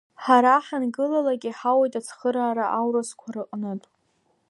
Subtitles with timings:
[0.23, 3.87] Ҳара ҳангылалак, иҳауеит ацхыраара аурысқәа рыҟнытә.